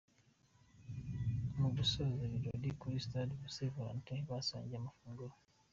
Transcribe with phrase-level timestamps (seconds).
[1.59, 2.97] Mu gusoza ibirori kuri
[3.53, 5.35] St Valentin basangiye amafunguro.